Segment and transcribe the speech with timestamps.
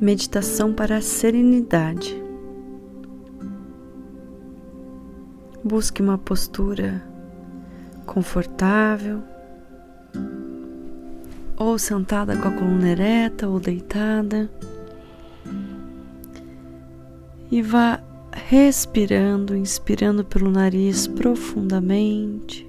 [0.00, 2.22] Meditação para a serenidade.
[5.64, 7.02] Busque uma postura
[8.06, 9.20] confortável,
[11.56, 14.48] ou sentada com a coluna ereta ou deitada,
[17.50, 22.64] e vá respirando, inspirando pelo nariz profundamente.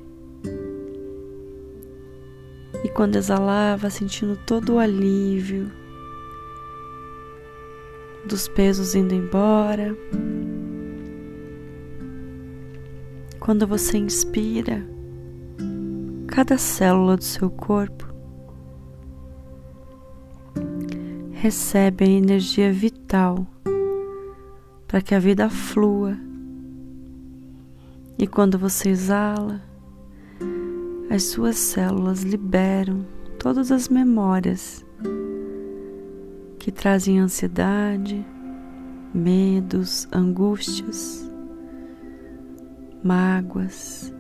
[2.84, 5.72] E quando exalar, vá sentindo todo o alívio
[8.26, 9.96] dos pesos indo embora.
[13.40, 14.86] Quando você inspira,
[16.28, 18.08] cada célula do seu corpo
[21.32, 23.48] recebe a energia vital
[24.88, 26.18] para que a vida flua.
[28.18, 29.62] E quando você exala,
[31.10, 33.06] as suas células liberam
[33.40, 34.86] todas as memórias
[36.60, 38.24] que trazem ansiedade,
[39.14, 41.32] medos, angústias,
[43.02, 44.14] mágoas.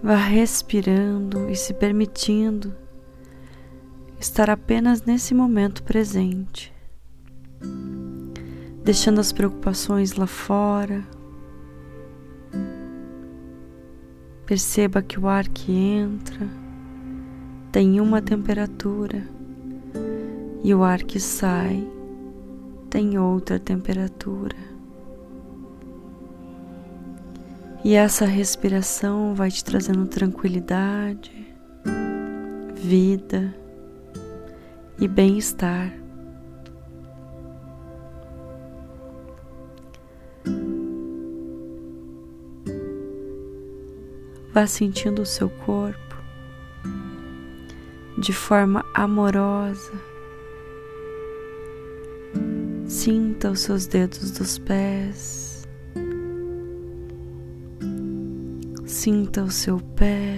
[0.00, 2.72] Vá respirando e se permitindo
[4.20, 6.72] estar apenas nesse momento presente,
[8.84, 11.04] deixando as preocupações lá fora.
[14.46, 16.67] Perceba que o ar que entra
[17.78, 19.22] tem uma temperatura
[20.64, 21.88] e o ar que sai
[22.90, 24.56] tem outra temperatura.
[27.84, 31.54] E essa respiração vai te trazendo tranquilidade,
[32.74, 33.54] vida
[34.98, 35.92] e bem-estar.
[44.52, 46.07] Vá sentindo o seu corpo
[48.18, 49.92] de forma amorosa.
[52.86, 55.66] Sinta os seus dedos dos pés.
[58.84, 60.36] Sinta o seu pé.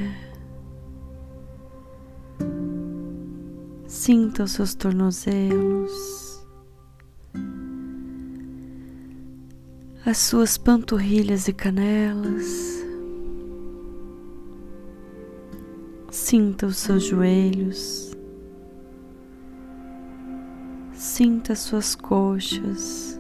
[3.87, 6.47] Sinta os seus tornozelos.
[10.05, 12.80] As suas panturrilhas e canelas.
[16.11, 18.11] Sinta os seus joelhos,
[20.93, 23.17] sinta as suas coxas,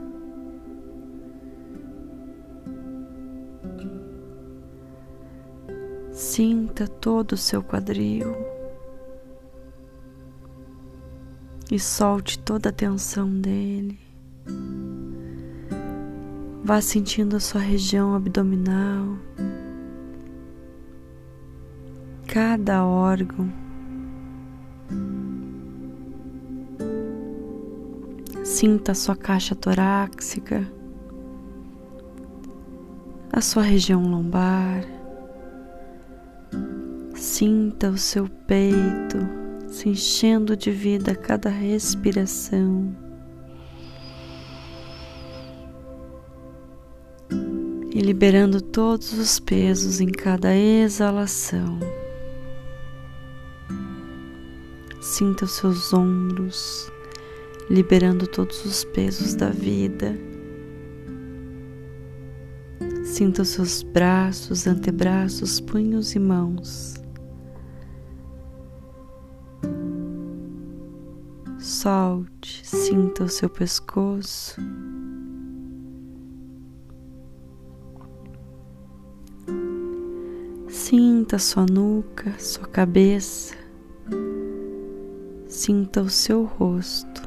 [6.11, 8.35] sinta todo o seu quadril.
[11.71, 14.01] E solte toda a tensão dele.
[16.65, 19.17] Vá sentindo a sua região abdominal
[22.33, 23.53] cada órgão.
[28.45, 30.65] Sinta a sua caixa torácica,
[33.33, 34.85] a sua região lombar.
[37.17, 39.19] Sinta o seu peito
[39.67, 42.95] se enchendo de vida a cada respiração.
[47.93, 52.00] E liberando todos os pesos em cada exalação.
[55.01, 56.93] Sinta os seus ombros,
[57.71, 60.15] liberando todos os pesos da vida.
[63.03, 66.95] Sinta os seus braços, antebraços, punhos e mãos.
[71.59, 74.61] Solte, sinta o seu pescoço.
[80.69, 83.70] Sinta sua nuca, sua cabeça.
[85.51, 87.23] Sinta o seu rosto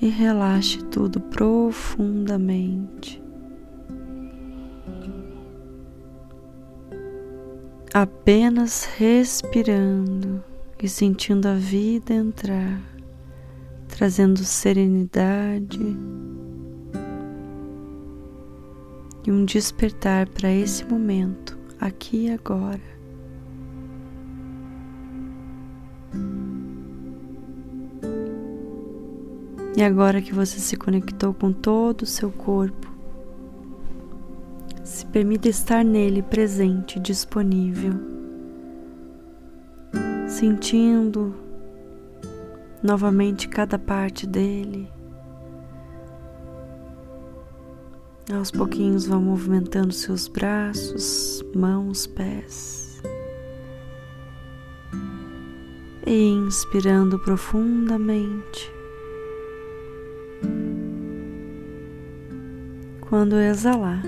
[0.00, 3.20] e relaxe tudo profundamente.
[7.92, 10.40] Apenas respirando
[10.80, 12.80] e sentindo a vida entrar,
[13.88, 15.80] trazendo serenidade
[19.26, 22.99] e um despertar para esse momento, aqui e agora.
[29.76, 32.90] E agora que você se conectou com todo o seu corpo,
[34.82, 37.94] se permita estar nele presente, disponível,
[40.26, 41.34] sentindo
[42.82, 44.90] novamente cada parte dele.
[48.32, 52.90] Aos pouquinhos vá movimentando seus braços, mãos, pés.
[56.10, 58.79] e inspirando profundamente.
[63.10, 64.04] Quando exalar,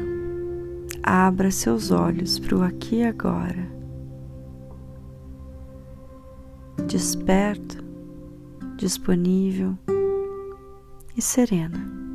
[1.03, 3.69] abra seus olhos para o aqui e agora.
[6.87, 7.83] Desperto,
[8.77, 9.77] disponível
[11.17, 12.12] e serena.